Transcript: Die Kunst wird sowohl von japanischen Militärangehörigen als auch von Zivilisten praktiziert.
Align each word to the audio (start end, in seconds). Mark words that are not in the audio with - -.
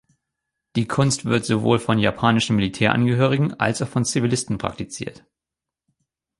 Die 0.75 0.87
Kunst 0.87 1.25
wird 1.25 1.45
sowohl 1.45 1.77
von 1.77 1.99
japanischen 1.99 2.55
Militärangehörigen 2.55 3.59
als 3.59 3.83
auch 3.83 3.87
von 3.87 4.03
Zivilisten 4.03 4.57
praktiziert. 4.57 5.23